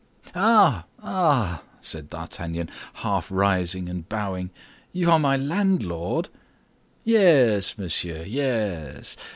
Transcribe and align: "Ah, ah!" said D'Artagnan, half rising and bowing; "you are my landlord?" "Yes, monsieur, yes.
"Ah, 0.33 0.85
ah!" 1.03 1.61
said 1.79 2.09
D'Artagnan, 2.09 2.71
half 2.95 3.29
rising 3.29 3.87
and 3.87 4.09
bowing; 4.09 4.49
"you 4.91 5.11
are 5.11 5.19
my 5.19 5.37
landlord?" 5.37 6.27
"Yes, 7.03 7.77
monsieur, 7.77 8.23
yes. 8.23 9.15